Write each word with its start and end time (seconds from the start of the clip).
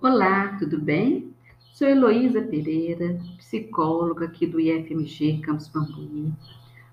Olá, 0.00 0.54
tudo 0.60 0.80
bem? 0.80 1.34
Sou 1.74 1.88
Heloísa 1.88 2.40
Pereira, 2.40 3.18
psicóloga 3.36 4.26
aqui 4.26 4.46
do 4.46 4.60
IFMG 4.60 5.40
Campus 5.40 5.66
Bambuí, 5.66 6.32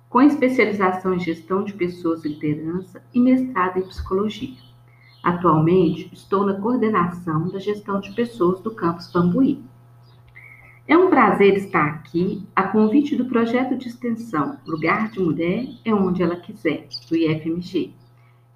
com 0.10 0.24
especialização 0.24 1.14
em 1.14 1.20
gestão 1.20 1.64
de 1.64 1.72
pessoas 1.74 2.26
e 2.26 2.30
liderança 2.30 3.04
e 3.14 3.20
mestrado 3.20 3.78
em 3.78 3.84
psicologia. 3.84 4.58
Atualmente, 5.22 6.10
estou 6.12 6.48
na 6.48 6.56
coordenação 6.56 7.48
da 7.50 7.60
gestão 7.60 8.00
de 8.00 8.12
pessoas 8.16 8.60
do 8.62 8.74
Campus 8.74 9.12
Bambuí. 9.12 9.64
É 10.88 10.98
um 10.98 11.08
prazer 11.08 11.58
estar 11.58 11.86
aqui 11.86 12.42
a 12.56 12.64
convite 12.64 13.16
do 13.16 13.26
projeto 13.26 13.78
de 13.78 13.88
extensão 13.88 14.58
Lugar 14.66 15.12
de 15.12 15.20
Mulher 15.20 15.68
é 15.86 15.94
onde 15.94 16.24
ela 16.24 16.38
quiser, 16.38 16.88
do 17.08 17.16
IFMG, 17.16 17.94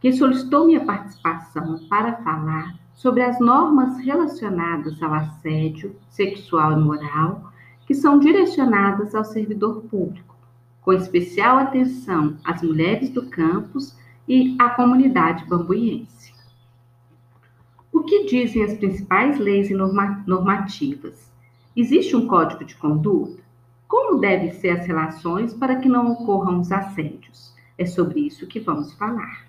que 0.02 0.12
solicitou 0.12 0.66
minha 0.66 0.84
participação 0.84 1.88
para 1.88 2.16
falar 2.24 2.79
sobre 3.00 3.24
as 3.24 3.40
normas 3.40 3.98
relacionadas 4.00 5.02
ao 5.02 5.14
assédio 5.14 5.96
sexual 6.10 6.74
e 6.74 6.84
moral 6.84 7.50
que 7.88 7.94
são 7.94 8.20
direcionadas 8.20 9.16
ao 9.16 9.24
servidor 9.24 9.84
público, 9.84 10.36
com 10.82 10.92
especial 10.92 11.60
atenção 11.60 12.36
às 12.44 12.62
mulheres 12.62 13.10
do 13.10 13.26
campus 13.28 13.98
e 14.28 14.54
à 14.60 14.72
comunidade 14.72 15.46
bambuiense. 15.46 16.34
O 17.90 18.04
que 18.04 18.26
dizem 18.26 18.66
as 18.66 18.74
principais 18.74 19.40
leis 19.40 19.70
e 19.70 19.74
normativas? 19.74 21.32
Existe 21.74 22.18
um 22.18 22.28
código 22.28 22.66
de 22.66 22.76
conduta? 22.76 23.42
Como 23.88 24.20
devem 24.20 24.52
ser 24.52 24.72
as 24.72 24.86
relações 24.86 25.54
para 25.54 25.78
que 25.78 25.88
não 25.88 26.12
ocorram 26.12 26.60
os 26.60 26.70
assédios? 26.70 27.56
É 27.78 27.86
sobre 27.86 28.20
isso 28.20 28.46
que 28.46 28.60
vamos 28.60 28.92
falar. 28.96 29.48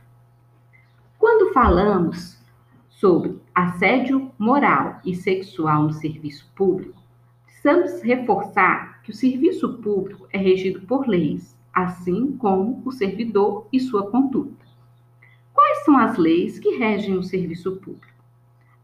Quando 1.18 1.52
falamos 1.52 2.39
sobre 3.00 3.38
assédio 3.54 4.30
moral 4.38 5.00
e 5.06 5.14
sexual 5.14 5.84
no 5.84 5.92
serviço 5.94 6.46
público, 6.54 7.00
precisamos 7.46 8.02
reforçar 8.02 9.02
que 9.02 9.10
o 9.10 9.14
serviço 9.14 9.78
público 9.78 10.28
é 10.30 10.36
regido 10.36 10.82
por 10.82 11.08
leis, 11.08 11.58
assim 11.72 12.36
como 12.36 12.82
o 12.84 12.92
servidor 12.92 13.66
e 13.72 13.80
sua 13.80 14.10
conduta. 14.10 14.66
Quais 15.54 15.82
são 15.84 15.96
as 15.96 16.18
leis 16.18 16.58
que 16.58 16.76
regem 16.76 17.16
o 17.16 17.22
serviço 17.22 17.72
público? 17.76 18.06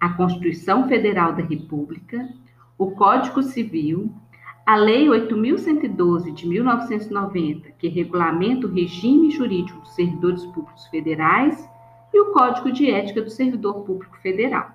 A 0.00 0.08
Constituição 0.08 0.88
Federal 0.88 1.34
da 1.34 1.42
República, 1.42 2.26
o 2.78 2.92
Código 2.92 3.42
Civil, 3.42 4.10
a 4.64 4.76
Lei 4.76 5.08
8.112 5.08 6.32
de 6.32 6.48
1990, 6.48 7.70
que 7.72 7.88
regulamenta 7.88 8.66
o 8.66 8.72
regime 8.72 9.30
jurídico 9.30 9.80
dos 9.80 9.94
servidores 9.94 10.44
públicos 10.46 10.86
federais 10.86 11.68
e 12.16 12.20
o 12.20 12.32
Código 12.32 12.72
de 12.72 12.90
Ética 12.90 13.20
do 13.20 13.28
Servidor 13.28 13.82
Público 13.84 14.16
Federal. 14.22 14.70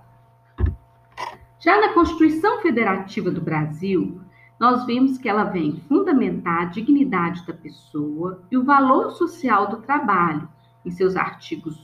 Já 1.59 1.81
na 1.81 1.91
Constituição 1.93 2.61
Federativa 2.61 3.31
do 3.31 3.41
Brasil, 3.41 4.21
nós 4.59 4.85
vemos 4.85 5.17
que 5.17 5.27
ela 5.27 5.45
vem 5.45 5.81
fundamentar 5.87 6.61
a 6.61 6.65
dignidade 6.65 7.43
da 7.47 7.53
pessoa 7.53 8.43
e 8.51 8.57
o 8.57 8.63
valor 8.63 9.11
social 9.13 9.69
do 9.69 9.77
trabalho, 9.77 10.47
em 10.85 10.91
seus 10.91 11.15
artigos 11.15 11.75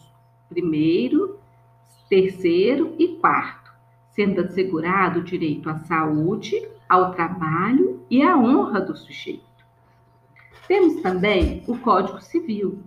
1, 0.55 1.35
3 2.07 2.43
e 2.99 3.17
4, 3.19 3.73
sendo 4.11 4.41
assegurado 4.41 5.21
o 5.21 5.23
direito 5.23 5.71
à 5.71 5.75
saúde, 5.75 6.67
ao 6.87 7.13
trabalho 7.13 8.05
e 8.11 8.21
à 8.21 8.37
honra 8.37 8.79
do 8.79 8.95
sujeito. 8.95 9.43
Temos 10.67 11.01
também 11.01 11.63
o 11.67 11.75
Código 11.79 12.21
Civil, 12.21 12.83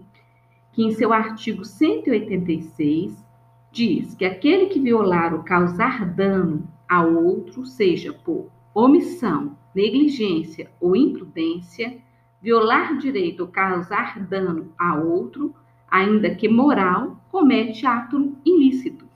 que 0.73 0.83
em 0.83 0.93
seu 0.93 1.13
artigo 1.13 1.65
186 1.65 3.25
diz 3.73 4.15
que 4.15 4.25
aquele 4.25 4.67
que 4.67 4.81
violar 4.81 5.35
ou 5.35 5.43
causar 5.43 6.07
dano 6.07 6.69
a 6.89 7.03
outro, 7.03 7.65
seja 7.67 8.13
por 8.13 8.51
omissão, 8.75 9.57
negligência 9.75 10.71
ou 10.81 10.97
imprudência, 10.97 11.99
violar 12.43 12.99
direito 12.99 13.41
ou 13.41 13.49
causar 13.49 14.19
dano 14.27 14.73
a 14.79 14.97
outro, 14.97 15.55
ainda 15.89 16.35
que 16.35 16.49
moral, 16.49 17.21
comete 17.31 17.87
ato 17.87 18.37
ilícito. 18.45 19.09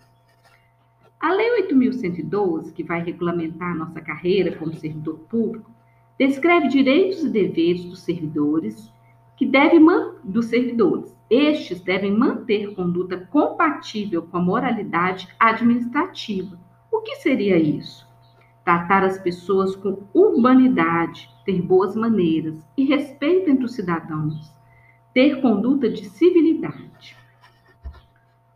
A 1.19 1.33
Lei 1.33 1.67
8.112, 1.69 2.73
que 2.73 2.85
vai 2.85 3.03
regulamentar 3.03 3.73
a 3.73 3.77
nossa 3.77 4.01
carreira 4.01 4.57
como 4.57 4.75
servidor 4.75 5.19
público, 5.21 5.71
descreve 6.19 6.69
direitos 6.69 7.25
e 7.25 7.31
deveres 7.31 7.85
dos 7.85 8.01
servidores 8.01 8.93
que 9.37 9.47
devem 9.47 9.81
dos 10.23 10.47
servidores 10.47 11.14
estes 11.31 11.81
devem 11.81 12.13
manter 12.13 12.75
conduta 12.75 13.17
compatível 13.17 14.23
com 14.23 14.37
a 14.37 14.43
moralidade 14.43 15.29
administrativa. 15.39 16.59
O 16.93 17.01
que 17.01 17.17
seria 17.17 17.59
isso? 17.59 18.07
Tratar 18.65 19.05
as 19.05 19.19
pessoas 19.19 19.75
com 19.75 20.03
urbanidade, 20.13 21.31
ter 21.45 21.61
boas 21.63 21.97
maneiras 21.97 22.63
e 22.77 22.85
respeito 22.85 23.51
entre 23.51 23.65
os 23.65 23.75
cidadãos, 23.75 24.53
ter 25.13 25.41
conduta 25.41 25.89
de 25.89 26.05
civilidade. 26.05 27.17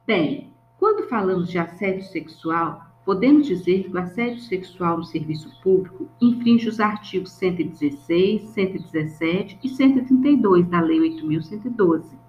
Bem, 0.06 0.52
quando 0.78 1.08
falamos 1.08 1.50
de 1.50 1.58
assédio 1.58 2.04
sexual, 2.04 2.86
podemos 3.04 3.46
dizer 3.46 3.84
que 3.84 3.94
o 3.94 3.98
assédio 3.98 4.40
sexual 4.40 4.98
no 4.98 5.04
serviço 5.04 5.50
público 5.62 6.08
infringe 6.20 6.68
os 6.68 6.80
artigos 6.80 7.32
116, 7.32 8.42
117 8.42 9.58
e 9.62 9.68
132 9.68 10.66
da 10.68 10.80
Lei 10.80 11.00
8.112 11.00 12.27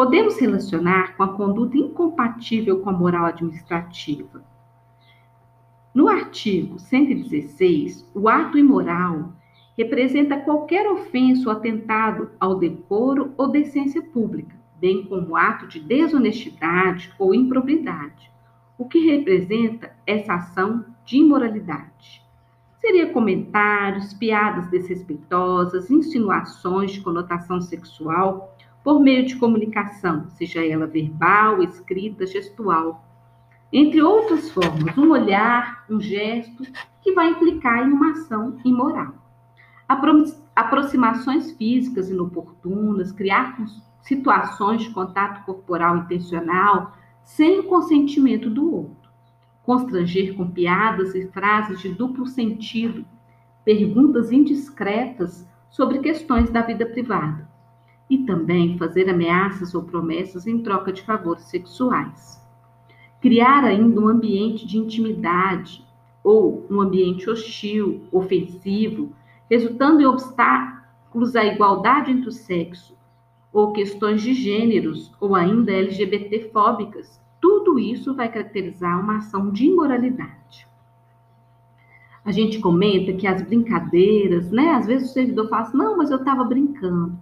podemos 0.00 0.40
relacionar 0.40 1.14
com 1.14 1.22
a 1.22 1.28
conduta 1.34 1.76
incompatível 1.76 2.80
com 2.80 2.88
a 2.88 2.92
moral 2.94 3.26
administrativa. 3.26 4.42
No 5.92 6.08
artigo 6.08 6.78
116, 6.78 8.10
o 8.14 8.26
ato 8.26 8.56
imoral 8.56 9.34
representa 9.76 10.40
qualquer 10.40 10.90
ofensa 10.90 11.50
ou 11.50 11.54
atentado 11.54 12.30
ao 12.40 12.54
decoro 12.58 13.34
ou 13.36 13.48
decência 13.48 14.00
pública, 14.00 14.56
bem 14.80 15.04
como 15.04 15.36
ato 15.36 15.66
de 15.66 15.78
desonestidade 15.78 17.12
ou 17.18 17.34
improbidade, 17.34 18.32
o 18.78 18.88
que 18.88 19.00
representa 19.00 19.94
essa 20.06 20.32
ação 20.32 20.82
de 21.04 21.18
imoralidade. 21.18 22.22
Seria 22.80 23.12
comentários, 23.12 24.14
piadas 24.14 24.66
desrespeitosas, 24.70 25.90
insinuações 25.90 26.92
de 26.92 27.02
conotação 27.02 27.60
sexual 27.60 28.56
por 28.82 29.00
meio 29.00 29.26
de 29.26 29.36
comunicação, 29.36 30.28
seja 30.30 30.64
ela 30.64 30.86
verbal, 30.86 31.62
escrita, 31.62 32.26
gestual. 32.26 33.04
Entre 33.72 34.02
outras 34.02 34.50
formas, 34.50 34.96
um 34.96 35.10
olhar, 35.10 35.84
um 35.88 36.00
gesto 36.00 36.64
que 37.02 37.12
vai 37.12 37.30
implicar 37.30 37.86
em 37.86 37.92
uma 37.92 38.12
ação 38.12 38.58
imoral. 38.64 39.14
Aproximações 40.56 41.52
físicas 41.52 42.10
inoportunas, 42.10 43.12
criar 43.12 43.56
situações 44.00 44.82
de 44.82 44.90
contato 44.90 45.44
corporal 45.44 45.98
intencional 45.98 46.96
sem 47.22 47.60
o 47.60 47.64
consentimento 47.64 48.48
do 48.48 48.74
outro. 48.74 49.10
Constranger 49.62 50.34
com 50.34 50.50
piadas 50.50 51.14
e 51.14 51.28
frases 51.28 51.80
de 51.80 51.90
duplo 51.90 52.26
sentido, 52.26 53.04
perguntas 53.64 54.32
indiscretas 54.32 55.46
sobre 55.68 55.98
questões 55.98 56.50
da 56.50 56.62
vida 56.62 56.86
privada 56.86 57.49
e 58.10 58.18
também 58.18 58.76
fazer 58.76 59.08
ameaças 59.08 59.72
ou 59.72 59.84
promessas 59.84 60.44
em 60.46 60.58
troca 60.58 60.92
de 60.92 61.00
favores 61.02 61.44
sexuais. 61.44 62.44
Criar 63.20 63.64
ainda 63.64 64.00
um 64.00 64.08
ambiente 64.08 64.66
de 64.66 64.76
intimidade 64.76 65.86
ou 66.24 66.66
um 66.68 66.80
ambiente 66.80 67.30
hostil, 67.30 68.02
ofensivo, 68.10 69.12
resultando 69.48 70.02
em 70.02 70.06
obstáculos 70.06 71.36
à 71.36 71.44
igualdade 71.44 72.10
entre 72.10 72.28
o 72.28 72.32
sexo, 72.32 72.98
ou 73.52 73.72
questões 73.72 74.22
de 74.22 74.34
gêneros, 74.34 75.12
ou 75.20 75.34
ainda 75.34 75.72
LGBT-fóbicas, 75.72 77.20
tudo 77.40 77.78
isso 77.78 78.14
vai 78.14 78.30
caracterizar 78.30 79.00
uma 79.00 79.18
ação 79.18 79.50
de 79.50 79.66
imoralidade. 79.66 80.68
A 82.24 82.32
gente 82.32 82.58
comenta 82.58 83.12
que 83.12 83.26
as 83.26 83.40
brincadeiras, 83.42 84.50
né? 84.50 84.72
Às 84.72 84.86
vezes 84.86 85.10
o 85.10 85.12
servidor 85.12 85.48
fala 85.48 85.62
assim, 85.62 85.76
não, 85.76 85.96
mas 85.96 86.10
eu 86.10 86.18
estava 86.18 86.44
brincando. 86.44 87.18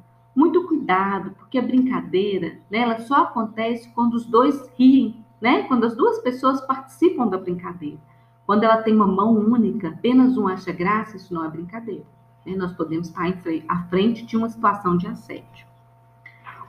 Cuidado, 0.89 1.33
porque 1.33 1.59
a 1.59 1.63
brincadeira, 1.63 2.61
né, 2.71 2.79
ela 2.79 2.99
só 3.01 3.25
acontece 3.25 3.91
quando 3.91 4.15
os 4.15 4.25
dois 4.25 4.71
riem, 4.79 5.23
né? 5.39 5.65
Quando 5.65 5.85
as 5.85 5.95
duas 5.95 6.19
pessoas 6.21 6.63
participam 6.63 7.27
da 7.27 7.37
brincadeira. 7.37 7.99
Quando 8.47 8.65
ela 8.65 8.79
tem 8.79 8.95
uma 8.95 9.07
mão 9.07 9.35
única, 9.35 9.89
apenas 9.89 10.39
um 10.39 10.49
acha 10.49 10.73
graça, 10.73 11.19
isso 11.19 11.35
não 11.35 11.45
é 11.45 11.51
brincadeira. 11.51 12.07
Né? 12.47 12.57
Nós 12.57 12.73
podemos 12.73 13.09
estar 13.09 13.31
à 13.69 13.83
frente 13.91 14.25
de 14.25 14.35
uma 14.35 14.49
situação 14.49 14.97
de 14.97 15.07
assédio. 15.07 15.67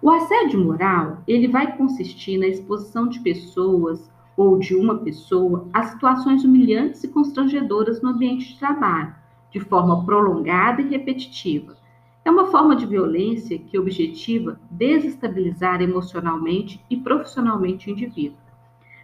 O 0.01 0.12
assédio 0.12 0.65
moral, 0.65 1.19
ele 1.25 1.48
vai 1.48 1.77
consistir 1.77 2.38
na 2.38 2.48
exposição 2.48 3.07
de 3.07 3.22
pessoas 3.22 4.12
ou 4.36 4.60
de 4.60 4.75
uma 4.75 4.98
pessoa 4.98 5.65
a 5.74 5.83
situações 5.83 6.44
humilhantes 6.44 7.06
e 7.06 7.07
constrangedoras 7.07 8.01
no 8.01 8.10
ambiente 8.10 8.50
de 8.50 8.60
trabalho, 8.60 9.15
de 9.50 9.62
forma 9.62 10.04
prolongada 10.04 10.81
e 10.81 10.89
repetitiva, 10.89 11.77
é 12.24 12.31
uma 12.31 12.48
forma 12.48 12.75
de 12.75 12.86
violência 12.86 13.57
que 13.57 13.80
objetiva 13.80 14.60
desestabilizar 14.69 15.81
emocionalmente 15.81 16.83
e 16.89 16.98
profissionalmente 16.98 17.89
o 17.89 17.92
indivíduo. 17.92 18.38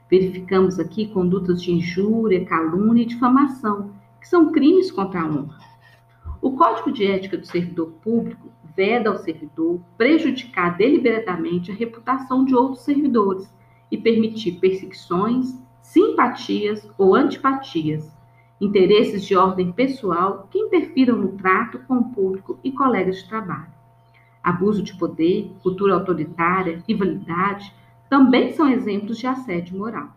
Verificamos 0.10 0.78
aqui 0.80 1.08
condutas 1.08 1.62
de 1.62 1.72
injúria, 1.72 2.46
calúnia 2.46 3.04
e 3.04 3.08
difamação, 3.08 3.92
que 4.20 4.28
são 4.28 4.52
crimes 4.52 4.92
contra 4.92 5.22
a 5.22 5.26
honra. 5.26 5.58
O 6.42 6.52
Código 6.52 6.92
de 6.92 7.06
Ética 7.06 7.38
do 7.38 7.48
Servidor 7.48 7.92
Público 8.04 8.50
veda 8.76 9.10
ao 9.10 9.18
servidor 9.18 9.80
prejudicar 9.98 10.78
deliberadamente 10.78 11.72
a 11.72 11.74
reputação 11.74 12.46
de 12.46 12.54
outros 12.54 12.84
servidores 12.84 13.50
e 13.90 13.98
permitir 13.98 14.60
perseguições, 14.60 15.60
simpatias 15.82 16.88
ou 16.98 17.16
antipatias, 17.16 18.15
interesses 18.60 19.26
de 19.26 19.36
ordem 19.36 19.72
pessoal 19.72 20.48
que 20.50 20.60
interfiram 20.60 21.18
no 21.18 21.30
trato 21.34 21.80
com 21.88 21.96
o 21.96 22.10
público 22.12 22.60
e 22.64 22.72
colegas 22.72 23.18
de 23.18 23.28
trabalho. 23.28 23.74
Abuso 24.44 24.82
de 24.84 24.96
poder, 24.98 25.52
cultura 25.62 25.94
autoritária, 25.94 26.82
rivalidade 26.88 27.74
também 28.10 28.54
são 28.54 28.70
exemplos 28.70 29.18
de 29.18 29.28
assédio 29.28 29.78
moral. 29.78 30.10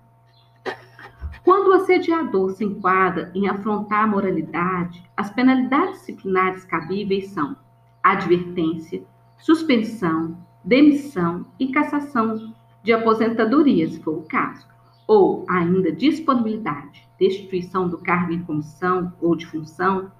Quando 1.42 1.68
o 1.68 1.72
assediador 1.72 2.50
se 2.50 2.64
enquadra 2.64 3.32
em 3.34 3.48
afrontar 3.48 4.04
a 4.04 4.06
moralidade, 4.06 5.02
as 5.16 5.30
penalidades 5.30 6.00
disciplinares 6.00 6.64
cabíveis 6.64 7.30
são 7.30 7.56
advertência, 8.02 9.02
suspensão, 9.38 10.36
demissão 10.62 11.46
e 11.58 11.68
cassação 11.68 12.54
de 12.82 12.92
aposentadoria, 12.92 13.88
se 13.88 13.98
for 14.00 14.18
o 14.18 14.22
caso, 14.28 14.66
ou 15.08 15.46
ainda 15.48 15.90
disponibilidade, 15.90 17.08
destituição 17.18 17.88
do 17.88 17.96
cargo 17.96 18.34
em 18.34 18.44
comissão 18.44 19.10
ou 19.22 19.34
de 19.34 19.46
função 19.46 20.12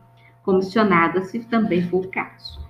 comissionada, 0.43 1.23
se 1.25 1.40
também 1.40 1.87
for 1.88 2.06
o 2.06 2.08
caso. 2.08 2.67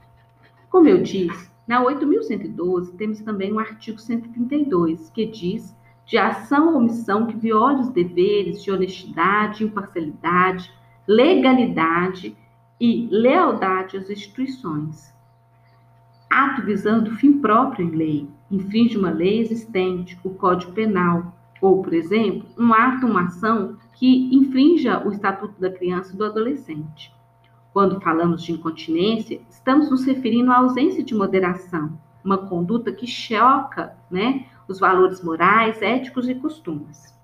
Como 0.69 0.89
eu 0.89 1.01
disse, 1.01 1.49
na 1.67 1.81
8.112 1.81 2.97
temos 2.97 3.21
também 3.21 3.53
o 3.53 3.61
artigo 3.61 4.01
132, 4.01 5.11
que 5.11 5.27
diz 5.27 5.77
de 6.05 6.19
ação 6.19 6.71
ou 6.71 6.79
omissão 6.79 7.27
que 7.27 7.37
viole 7.37 7.83
os 7.83 7.91
deveres 7.91 8.65
de 8.65 8.73
honestidade, 8.73 9.63
imparcialidade, 9.63 10.73
legalidade 11.07 12.37
e 12.81 13.07
lealdade 13.11 13.97
às 13.97 14.11
instituições. 14.11 15.15
Ato 16.29 16.63
visando 16.63 17.15
fim 17.17 17.39
próprio 17.39 17.87
em 17.87 17.91
lei, 17.91 18.29
infringe 18.51 18.99
uma 18.99 19.11
lei 19.11 19.41
existente, 19.41 20.19
o 20.25 20.31
Código 20.31 20.73
Penal, 20.73 21.38
ou, 21.61 21.83
por 21.83 21.93
exemplo, 21.93 22.49
um 22.57 22.73
ato, 22.73 23.07
uma 23.07 23.25
ação 23.25 23.77
que 23.95 24.35
infrinja 24.35 25.03
o 25.07 25.11
Estatuto 25.11 25.61
da 25.61 25.71
Criança 25.71 26.15
e 26.15 26.17
do 26.17 26.25
Adolescente. 26.25 27.13
Quando 27.73 28.01
falamos 28.01 28.43
de 28.43 28.53
incontinência, 28.53 29.41
estamos 29.51 29.91
nos 29.91 30.05
referindo 30.05 30.51
à 30.51 30.59
ausência 30.59 31.03
de 31.03 31.15
moderação, 31.15 31.99
uma 32.25 32.39
conduta 32.39 32.93
que 32.93 33.07
choca 33.07 33.97
né, 34.11 34.47
os 34.67 34.79
valores 34.79 35.23
morais, 35.23 35.81
éticos 35.83 36.29
e 36.29 36.35
costumes. 36.35 37.15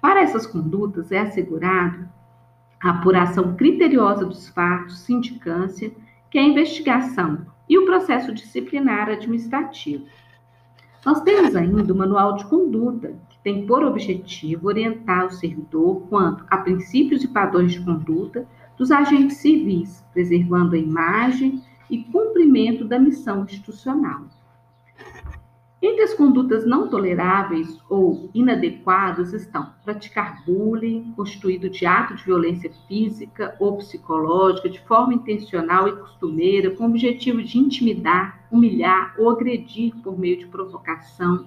Para 0.00 0.22
essas 0.22 0.46
condutas 0.46 1.10
é 1.10 1.20
assegurado 1.20 2.08
a 2.82 2.90
apuração 2.90 3.56
criteriosa 3.56 4.24
dos 4.24 4.48
fatos, 4.48 5.00
sindicância, 5.00 5.90
que 6.30 6.38
é 6.38 6.42
a 6.42 6.46
investigação 6.46 7.46
e 7.68 7.76
o 7.78 7.84
processo 7.84 8.32
disciplinar 8.32 9.08
administrativo. 9.08 10.06
Nós 11.04 11.20
temos 11.22 11.56
ainda 11.56 11.92
o 11.92 11.96
manual 11.96 12.36
de 12.36 12.44
conduta, 12.46 13.14
tem 13.42 13.66
por 13.66 13.84
objetivo 13.84 14.68
orientar 14.68 15.26
o 15.26 15.30
servidor 15.30 16.02
quanto 16.08 16.44
a 16.48 16.58
princípios 16.58 17.22
e 17.24 17.28
padrões 17.28 17.72
de 17.72 17.80
conduta 17.84 18.46
dos 18.76 18.90
agentes 18.90 19.38
civis, 19.38 20.04
preservando 20.12 20.74
a 20.74 20.78
imagem 20.78 21.62
e 21.90 21.98
cumprimento 22.04 22.84
da 22.84 22.98
missão 22.98 23.44
institucional. 23.44 24.26
Entre 25.80 26.02
as 26.02 26.12
condutas 26.12 26.66
não 26.66 26.88
toleráveis 26.88 27.78
ou 27.88 28.28
inadequadas 28.34 29.32
estão 29.32 29.72
praticar 29.84 30.44
bullying, 30.44 31.12
constituído 31.14 31.70
de 31.70 31.86
ato 31.86 32.16
de 32.16 32.24
violência 32.24 32.72
física 32.88 33.54
ou 33.60 33.76
psicológica 33.76 34.68
de 34.68 34.80
forma 34.80 35.14
intencional 35.14 35.86
e 35.86 35.96
costumeira, 35.96 36.72
com 36.72 36.82
o 36.82 36.88
objetivo 36.88 37.40
de 37.40 37.58
intimidar, 37.58 38.40
humilhar 38.50 39.14
ou 39.18 39.30
agredir 39.30 39.94
por 40.02 40.18
meio 40.18 40.38
de 40.38 40.48
provocação, 40.48 41.46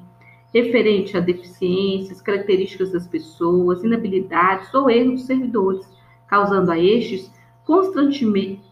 referente 0.54 1.16
a 1.16 1.20
deficiências, 1.20 2.22
características 2.22 2.92
das 2.92 3.08
pessoas, 3.08 3.84
inabilidades 3.84 4.74
ou 4.74 4.90
erros 4.90 5.14
dos 5.14 5.26
servidores, 5.26 5.88
causando 6.28 6.72
a 6.72 6.80
estes 6.80 7.32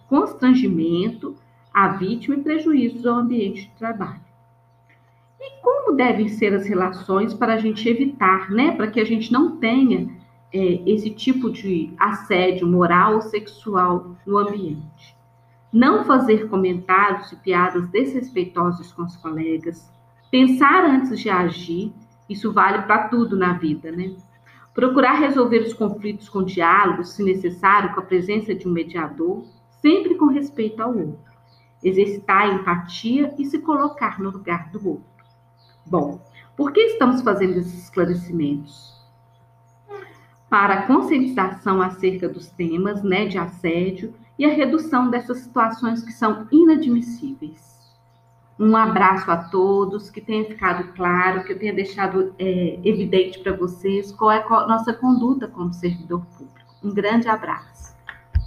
constrangimento 0.10 1.36
à 1.74 1.90
vítima 1.90 2.36
e 2.36 2.42
prejuízos 2.42 3.06
ao 3.06 3.16
ambiente 3.16 3.68
de 3.68 3.72
trabalho. 3.78 4.22
E 5.40 5.62
como 5.62 5.96
devem 5.96 6.28
ser 6.28 6.54
as 6.54 6.66
relações 6.66 7.34
para 7.34 7.54
a 7.54 7.58
gente 7.58 7.88
evitar, 7.88 8.52
né? 8.52 8.72
Para 8.76 8.88
que 8.88 9.00
a 9.00 9.06
gente 9.06 9.32
não 9.32 9.58
tenha 9.58 10.10
é, 10.52 10.82
esse 10.86 11.12
tipo 11.12 11.50
de 11.50 11.94
assédio 11.98 12.68
moral 12.68 13.16
ou 13.16 13.22
sexual 13.22 14.16
no 14.26 14.38
ambiente. 14.38 15.16
Não 15.72 16.04
fazer 16.04 16.50
comentários 16.50 17.32
e 17.32 17.36
piadas 17.38 17.88
desrespeitosos 17.90 18.92
com 18.92 19.04
os 19.04 19.16
colegas. 19.16 19.90
Pensar 20.32 20.86
antes 20.86 21.20
de 21.20 21.30
agir. 21.30 21.92
Isso 22.30 22.54
vale 22.54 22.84
para 22.84 23.08
tudo 23.08 23.36
na 23.36 23.54
vida, 23.54 23.92
né? 23.92 24.16
Procurar 24.74 25.14
resolver 25.14 25.60
os 25.60 25.74
conflitos 25.74 26.30
com 26.30 26.44
diálogos, 26.44 27.14
se 27.14 27.24
necessário, 27.24 27.94
com 27.94 28.00
a 28.00 28.06
presença 28.06 28.54
de 28.54 28.68
um 28.68 28.72
mediador, 28.72 29.44
sempre 29.82 30.16
com 30.16 30.28
respeito 30.28 30.82
ao 30.82 30.96
outro. 30.96 31.34
Exercitar 31.84 32.44
a 32.44 32.54
empatia 32.54 33.34
e 33.40 33.46
se 33.46 33.60
colocar 33.60 34.20
no 34.20 34.30
lugar 34.30 34.70
do 34.70 34.88
outro. 34.88 35.26
Bom, 35.86 36.22
por 36.56 36.72
que 36.72 36.82
estamos 36.82 37.22
fazendo 37.22 37.58
esses 37.58 37.86
esclarecimentos? 37.86 38.94
Para 40.48 40.76
a 40.76 40.88
conscientização 40.88 41.82
acerca 41.82 42.30
dos 42.30 42.50
temas 42.50 43.02
né, 43.02 43.26
de 43.26 43.38
assédio 43.40 44.14
e 44.38 44.46
a 44.46 44.50
redução 44.50 45.10
dessas 45.10 45.40
situações 45.40 46.04
que 46.04 46.12
são 46.12 46.48
inadmissíveis. 46.52 47.79
Um 48.60 48.76
abraço 48.76 49.32
a 49.32 49.38
todos, 49.38 50.10
que 50.10 50.20
tenha 50.20 50.44
ficado 50.44 50.92
claro, 50.94 51.46
que 51.46 51.54
eu 51.54 51.58
tenha 51.58 51.74
deixado 51.74 52.36
é, 52.38 52.78
evidente 52.84 53.40
para 53.40 53.54
vocês 53.54 54.12
qual 54.12 54.32
é 54.32 54.44
a 54.46 54.68
nossa 54.68 54.92
conduta 54.92 55.48
como 55.48 55.72
servidor 55.74 56.26
público. 56.38 56.76
Um 56.84 56.94
grande 56.94 57.30
abraço. 57.30 57.96